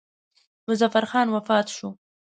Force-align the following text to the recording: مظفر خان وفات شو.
مظفر 0.69 1.03
خان 1.11 1.27
وفات 1.35 1.67
شو. 1.75 1.89